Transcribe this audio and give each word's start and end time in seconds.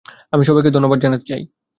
আমি 0.33 0.43
সবাইকে 0.45 0.71
ধন্যবাদ 0.71 0.99
জানাতে 0.99 1.25
চাই। 1.25 1.41